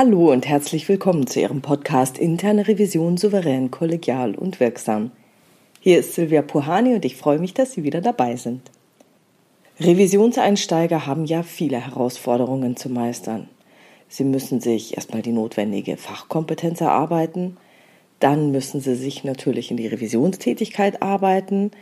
[0.00, 5.10] Hallo und herzlich willkommen zu Ihrem Podcast Interne Revision souverän, kollegial und wirksam.
[5.80, 8.70] Hier ist Silvia Puhani und ich freue mich, dass Sie wieder dabei sind.
[9.80, 13.48] Revisionseinsteiger haben ja viele Herausforderungen zu meistern.
[14.08, 17.56] Sie müssen sich erstmal die notwendige Fachkompetenz erarbeiten,
[18.20, 21.72] dann müssen sie sich natürlich in die Revisionstätigkeit arbeiten,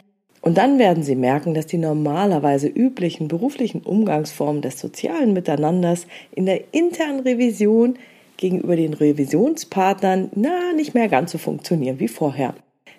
[0.40, 6.46] und dann werden Sie merken, dass die normalerweise üblichen beruflichen Umgangsformen des sozialen Miteinanders in
[6.46, 7.98] der internen Revision
[8.36, 12.54] gegenüber den Revisionspartnern na nicht mehr ganz so funktionieren wie vorher.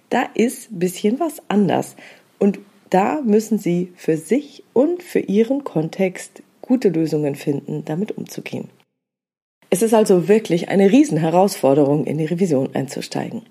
[0.10, 1.96] Da ist ein bisschen was anders
[2.40, 2.60] und
[2.90, 8.70] da müssen Sie für sich und für Ihren Kontext gute Lösungen finden, damit umzugehen.
[9.70, 13.42] Es ist also wirklich eine Riesenherausforderung, in die Revision einzusteigen.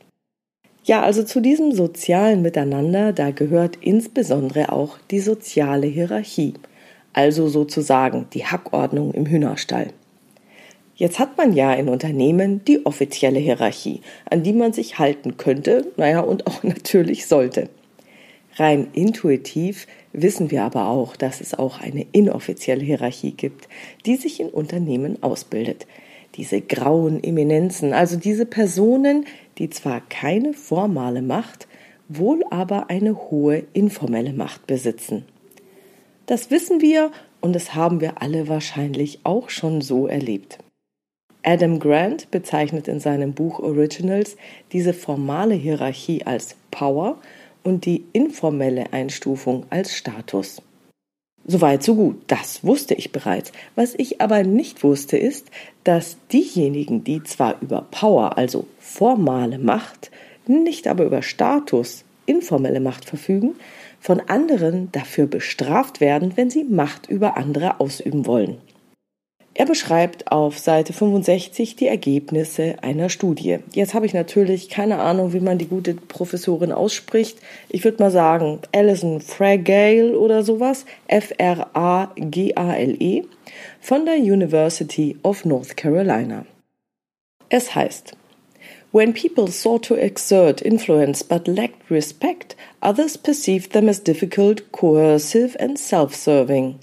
[0.86, 6.54] Ja, also zu diesem sozialen Miteinander, da gehört insbesondere auch die soziale Hierarchie,
[7.12, 9.88] also sozusagen die Hackordnung im Hühnerstall.
[10.94, 15.90] Jetzt hat man ja in Unternehmen die offizielle Hierarchie, an die man sich halten könnte,
[15.96, 17.68] naja, und auch natürlich sollte.
[18.54, 23.68] Rein intuitiv wissen wir aber auch, dass es auch eine inoffizielle Hierarchie gibt,
[24.06, 25.88] die sich in Unternehmen ausbildet.
[26.36, 29.24] Diese grauen Eminenzen, also diese Personen,
[29.58, 31.66] die zwar keine formale Macht,
[32.08, 35.24] wohl aber eine hohe informelle Macht besitzen.
[36.26, 40.58] Das wissen wir und das haben wir alle wahrscheinlich auch schon so erlebt.
[41.42, 44.36] Adam Grant bezeichnet in seinem Buch Originals
[44.72, 47.18] diese formale Hierarchie als Power
[47.62, 50.60] und die informelle Einstufung als Status.
[51.48, 52.16] Soweit, so gut.
[52.26, 53.52] Das wusste ich bereits.
[53.76, 55.46] Was ich aber nicht wusste, ist,
[55.84, 60.10] dass diejenigen, die zwar über Power, also formale Macht,
[60.48, 63.54] nicht aber über Status, informelle Macht verfügen,
[64.00, 68.58] von anderen dafür bestraft werden, wenn sie Macht über andere ausüben wollen.
[69.58, 73.60] Er beschreibt auf Seite 65 die Ergebnisse einer Studie.
[73.72, 77.38] Jetzt habe ich natürlich keine Ahnung, wie man die gute Professorin ausspricht.
[77.70, 81.62] Ich würde mal sagen Alison Fragale oder sowas, F-R-A-G-A-L-E,
[83.80, 86.44] von der University of North Carolina.
[87.48, 88.12] Es heißt,
[88.92, 95.56] When people sought to exert influence but lacked respect, others perceived them as difficult, coercive
[95.58, 96.78] and self-serving.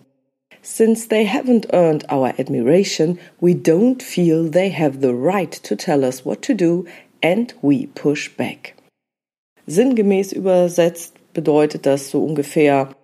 [0.65, 6.05] Since they haven't earned our admiration, we don't feel they have the right to tell
[6.05, 6.85] us what to do
[7.21, 8.73] and we push back.
[9.67, 12.95] Sinngemäß übersetzt bedeutet das so ungefähr,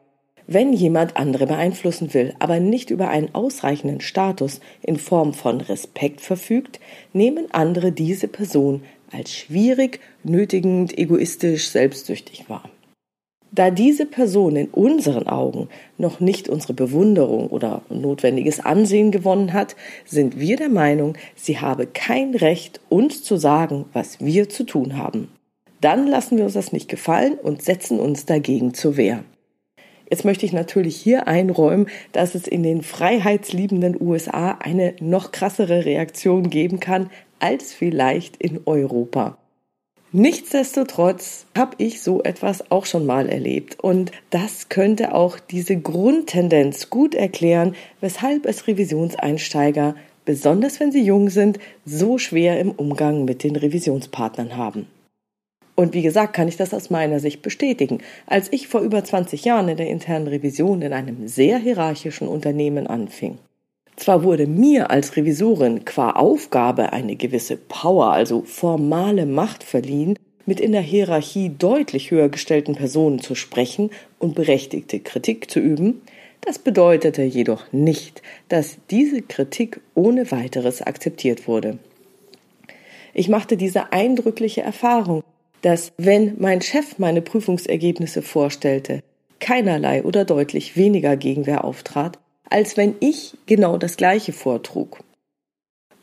[0.47, 6.21] wenn jemand andere beeinflussen will, aber nicht über einen ausreichenden Status in Form von Respekt
[6.21, 6.79] verfügt,
[7.11, 12.69] nehmen andere diese Person als schwierig, nötigend, egoistisch, selbstsüchtig wahr.
[13.51, 19.75] Da diese Person in unseren Augen noch nicht unsere Bewunderung oder notwendiges Ansehen gewonnen hat,
[20.05, 24.97] sind wir der Meinung, sie habe kein Recht, uns zu sagen, was wir zu tun
[24.97, 25.29] haben.
[25.81, 29.23] Dann lassen wir uns das nicht gefallen und setzen uns dagegen zur Wehr.
[30.11, 35.85] Jetzt möchte ich natürlich hier einräumen, dass es in den freiheitsliebenden USA eine noch krassere
[35.85, 37.09] Reaktion geben kann
[37.39, 39.38] als vielleicht in Europa.
[40.11, 46.89] Nichtsdestotrotz habe ich so etwas auch schon mal erlebt und das könnte auch diese Grundtendenz
[46.89, 49.93] gut erklären, weshalb es Revisionseinsteiger,
[50.25, 54.87] besonders wenn sie jung sind, so schwer im Umgang mit den Revisionspartnern haben.
[55.75, 57.99] Und wie gesagt, kann ich das aus meiner Sicht bestätigen.
[58.25, 62.87] Als ich vor über 20 Jahren in der internen Revision in einem sehr hierarchischen Unternehmen
[62.87, 63.37] anfing,
[63.99, 70.59] zwar wurde mir als Revisorin qua Aufgabe eine gewisse Power, also formale Macht verliehen, mit
[70.59, 76.01] in der Hierarchie deutlich höher gestellten Personen zu sprechen und berechtigte Kritik zu üben,
[76.41, 81.77] das bedeutete jedoch nicht, dass diese Kritik ohne weiteres akzeptiert wurde.
[83.13, 85.23] Ich machte diese eindrückliche Erfahrung,
[85.61, 89.01] dass wenn mein Chef meine Prüfungsergebnisse vorstellte,
[89.39, 92.17] keinerlei oder deutlich weniger Gegenwehr auftrat,
[92.49, 94.99] als wenn ich genau das Gleiche vortrug.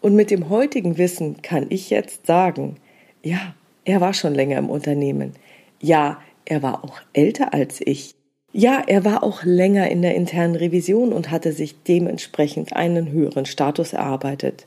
[0.00, 2.76] Und mit dem heutigen Wissen kann ich jetzt sagen,
[3.22, 3.54] ja,
[3.84, 5.32] er war schon länger im Unternehmen.
[5.80, 8.14] Ja, er war auch älter als ich.
[8.52, 13.46] Ja, er war auch länger in der internen Revision und hatte sich dementsprechend einen höheren
[13.46, 14.66] Status erarbeitet.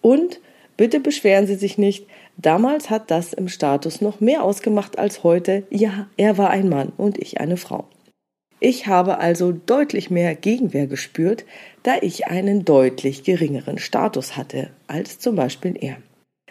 [0.00, 0.40] Und
[0.76, 5.64] bitte beschweren Sie sich nicht, damals hat das im Status noch mehr ausgemacht als heute.
[5.70, 7.84] Ja, er war ein Mann und ich eine Frau.
[8.60, 11.44] Ich habe also deutlich mehr Gegenwehr gespürt,
[11.84, 15.96] da ich einen deutlich geringeren Status hatte als zum Beispiel er.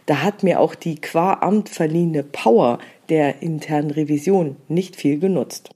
[0.06, 5.70] Da hat mir auch die qua Amt verliehene Power der internen Revision nicht viel genutzt.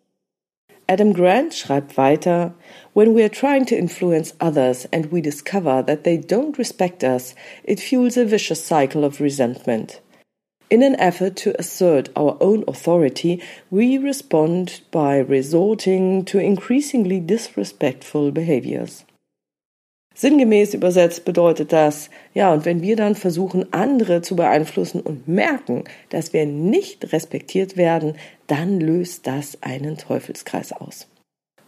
[0.88, 2.54] Adam Grant schreibt weiter,
[2.94, 7.36] When we are trying to influence others and we discover that they don't respect us,
[7.64, 10.02] it fuels a vicious cycle of resentment.
[10.72, 18.32] In an effort to assert our own authority, we respond by resorting to increasingly disrespectful
[18.32, 19.04] behaviors.
[20.16, 25.84] Sinngemäß übersetzt bedeutet das, ja, und wenn wir dann versuchen, andere zu beeinflussen und merken,
[26.08, 28.16] dass wir nicht respektiert werden,
[28.48, 31.10] dann löst das einen Teufelskreis aus.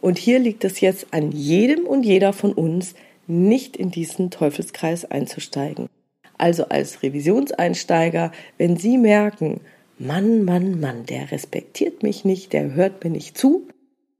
[0.00, 2.94] Und hier liegt es jetzt an jedem und jeder von uns,
[3.26, 5.90] nicht in diesen Teufelskreis einzusteigen.
[6.38, 9.60] Also als Revisionseinsteiger, wenn Sie merken,
[9.98, 13.68] Mann, Mann, Mann, der respektiert mich nicht, der hört mir nicht zu,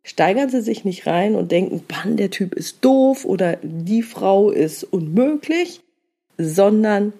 [0.04, 4.50] steigern Sie sich nicht rein und denken, Mann, der Typ ist doof oder die Frau
[4.50, 5.80] ist unmöglich,
[6.38, 7.12] sondern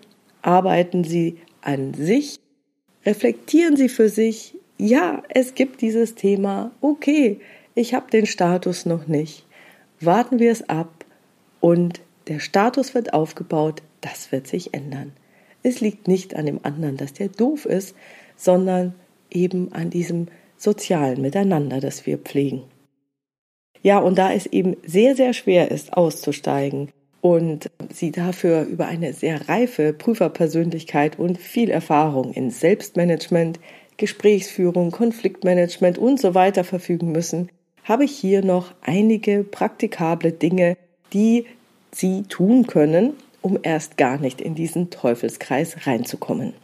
[0.42, 2.38] arbeiten Sie an sich,
[3.04, 7.40] reflektieren Sie für sich, ja, es gibt dieses Thema, okay,
[7.74, 9.46] ich habe den Status noch nicht,
[10.00, 11.04] warten wir es ab
[11.60, 15.12] und der Status wird aufgebaut, das wird sich ändern.
[15.62, 17.94] Es liegt nicht an dem anderen, dass der doof ist,
[18.36, 18.94] sondern
[19.30, 22.62] eben an diesem sozialen Miteinander, das wir pflegen.
[23.82, 26.90] Ja, und da es eben sehr, sehr schwer ist, auszusteigen
[27.20, 33.60] und sie dafür über eine sehr reife Prüferpersönlichkeit und viel Erfahrung in Selbstmanagement,
[33.96, 37.50] Gesprächsführung, Konfliktmanagement und so weiter verfügen müssen,
[37.84, 40.76] habe ich hier noch einige praktikable Dinge,
[41.12, 41.46] die
[41.94, 46.54] Sie tun können, um erst gar nicht in diesen Teufelskreis reinzukommen.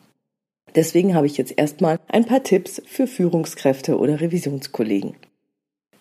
[0.75, 5.15] Deswegen habe ich jetzt erstmal ein paar Tipps für Führungskräfte oder Revisionskollegen.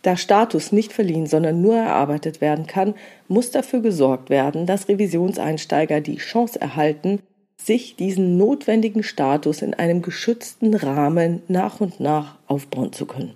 [0.01, 2.95] Da Status nicht verliehen, sondern nur erarbeitet werden kann,
[3.27, 7.19] muss dafür gesorgt werden, dass Revisionseinsteiger die Chance erhalten,
[7.61, 13.35] sich diesen notwendigen Status in einem geschützten Rahmen nach und nach aufbauen zu können.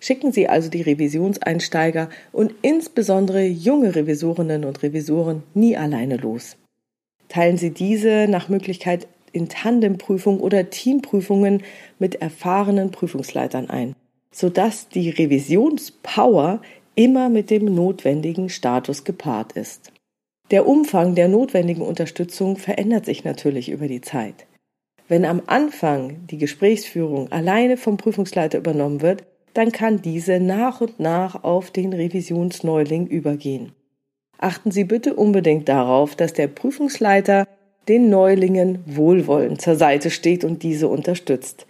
[0.00, 6.56] Schicken Sie also die Revisionseinsteiger und insbesondere junge Revisorinnen und Revisoren nie alleine los.
[7.28, 11.62] Teilen Sie diese nach Möglichkeit in Tandemprüfung oder Teamprüfungen
[11.98, 13.94] mit erfahrenen Prüfungsleitern ein
[14.34, 16.60] sodass die Revisionspower
[16.96, 19.92] immer mit dem notwendigen Status gepaart ist.
[20.50, 24.46] Der Umfang der notwendigen Unterstützung verändert sich natürlich über die Zeit.
[25.08, 31.00] Wenn am Anfang die Gesprächsführung alleine vom Prüfungsleiter übernommen wird, dann kann diese nach und
[31.00, 33.72] nach auf den Revisionsneuling übergehen.
[34.38, 37.46] Achten Sie bitte unbedingt darauf, dass der Prüfungsleiter
[37.88, 41.66] den Neulingen wohlwollend zur Seite steht und diese unterstützt.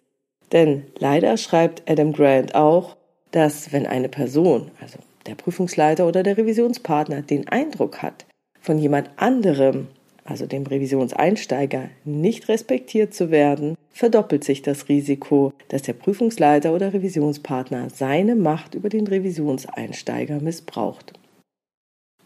[0.53, 2.97] Denn leider schreibt Adam Grant auch,
[3.31, 8.25] dass wenn eine Person, also der Prüfungsleiter oder der Revisionspartner, den Eindruck hat,
[8.61, 9.89] von jemand anderem,
[10.25, 16.93] also dem Revisionseinsteiger, nicht respektiert zu werden, verdoppelt sich das Risiko, dass der Prüfungsleiter oder
[16.93, 21.13] Revisionspartner seine Macht über den Revisionseinsteiger missbraucht.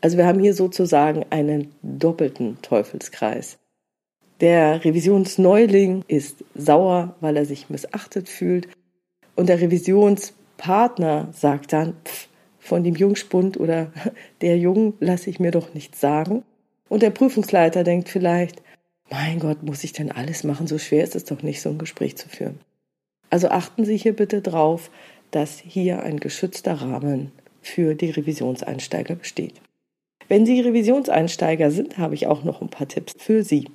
[0.01, 3.59] Also wir haben hier sozusagen einen doppelten Teufelskreis.
[4.41, 8.69] Der Revisionsneuling ist sauer, weil er sich missachtet fühlt.
[9.35, 12.29] Und der Revisionspartner sagt dann, pff,
[12.61, 13.93] von dem Jungspund oder
[14.41, 16.45] der Jungen lasse ich mir doch nichts sagen.
[16.89, 18.63] Und der Prüfungsleiter denkt vielleicht,
[19.11, 20.67] mein Gott, muss ich denn alles machen?
[20.67, 22.61] So schwer ist es doch nicht, so ein Gespräch zu führen.
[23.31, 24.91] Also achten Sie hier bitte drauf,
[25.31, 29.61] dass hier ein geschützter Rahmen für die Revisionseinsteiger besteht.
[30.29, 33.67] Wenn Sie Revisionseinsteiger sind, habe ich auch noch ein paar Tipps für Sie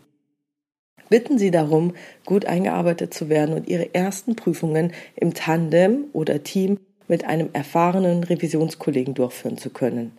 [1.13, 1.93] bitten Sie darum,
[2.25, 8.23] gut eingearbeitet zu werden und Ihre ersten Prüfungen im Tandem oder Team mit einem erfahrenen
[8.23, 10.17] Revisionskollegen durchführen zu können.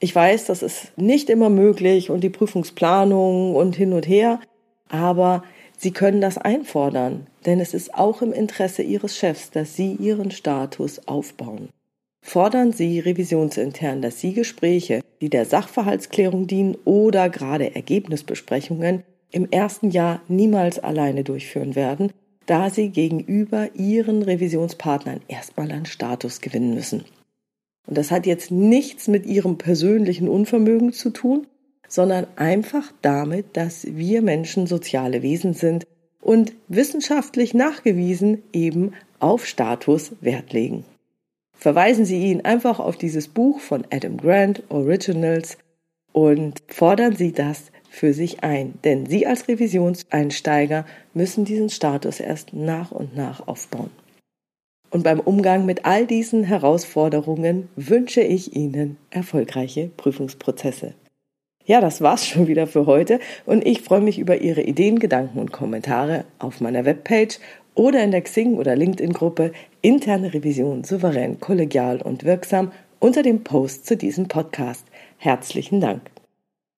[0.00, 4.40] Ich weiß, das ist nicht immer möglich und die Prüfungsplanung und hin und her,
[4.88, 5.42] aber
[5.80, 10.32] Sie können das einfordern, denn es ist auch im Interesse Ihres Chefs, dass Sie Ihren
[10.32, 11.68] Status aufbauen.
[12.20, 19.90] Fordern Sie revisionsintern, dass Sie Gespräche, die der Sachverhaltsklärung dienen oder gerade Ergebnisbesprechungen im ersten
[19.90, 22.12] Jahr niemals alleine durchführen werden,
[22.46, 27.04] da sie gegenüber ihren Revisionspartnern erstmal an Status gewinnen müssen.
[27.88, 31.46] Und das hat jetzt nichts mit ihrem persönlichen Unvermögen zu tun,
[31.88, 35.86] sondern einfach damit, dass wir Menschen soziale Wesen sind
[36.20, 40.84] und wissenschaftlich nachgewiesen eben auf Status Wert legen.
[41.56, 45.56] Verweisen Sie ihn einfach auf dieses Buch von Adam Grant, Originals,
[46.12, 52.52] und fordern Sie das für sich ein, denn Sie als Revisionseinsteiger müssen diesen Status erst
[52.52, 53.90] nach und nach aufbauen.
[54.90, 60.94] Und beim Umgang mit all diesen Herausforderungen wünsche ich Ihnen erfolgreiche Prüfungsprozesse.
[61.66, 65.38] Ja, das war's schon wieder für heute und ich freue mich über Ihre Ideen, Gedanken
[65.38, 67.38] und Kommentare auf meiner Webpage
[67.74, 69.52] oder in der Xing oder LinkedIn Gruppe
[69.82, 74.86] interne Revision souverän, kollegial und wirksam unter dem Post zu diesem Podcast.
[75.18, 76.10] Herzlichen Dank.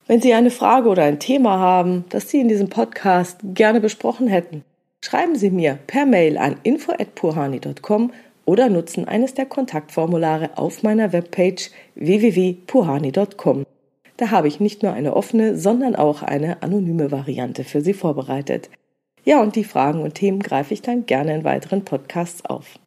[0.08, 4.26] Wenn Sie eine Frage oder ein Thema haben, das Sie in diesem Podcast gerne besprochen
[4.26, 4.64] hätten,
[5.04, 8.12] schreiben Sie mir per Mail an info@puhani.com
[8.44, 13.64] oder nutzen eines der Kontaktformulare auf meiner Webpage www.puhani.com.
[14.16, 18.68] Da habe ich nicht nur eine offene, sondern auch eine anonyme Variante für Sie vorbereitet.
[19.24, 22.78] Ja, und die Fragen und Themen greife ich dann gerne in weiteren Podcasts auf.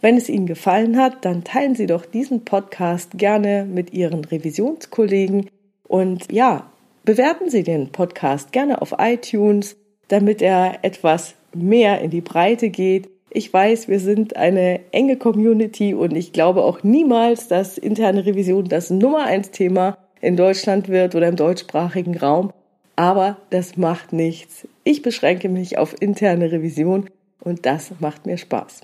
[0.00, 5.50] Wenn es Ihnen gefallen hat, dann teilen Sie doch diesen Podcast gerne mit Ihren Revisionskollegen
[5.86, 6.70] und ja,
[7.04, 9.76] bewerten Sie den Podcast gerne auf iTunes,
[10.08, 13.08] damit er etwas mehr in die Breite geht.
[13.30, 18.64] Ich weiß, wir sind eine enge Community und ich glaube auch niemals, dass interne Revision
[18.68, 22.52] das Nummer eins Thema in Deutschland wird oder im deutschsprachigen Raum.
[22.96, 24.66] Aber das macht nichts.
[24.84, 27.08] Ich beschränke mich auf interne Revision
[27.40, 28.82] und das macht mir Spaß.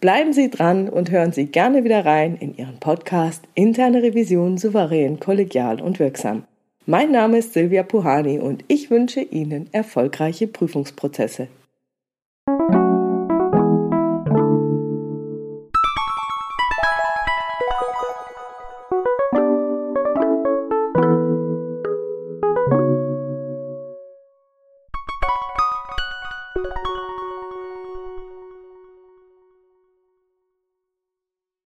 [0.00, 5.20] Bleiben Sie dran und hören Sie gerne wieder rein in Ihren Podcast Interne Revision souverän,
[5.20, 6.44] kollegial und wirksam.
[6.86, 11.48] Mein Name ist Silvia Puhani und ich wünsche Ihnen erfolgreiche Prüfungsprozesse.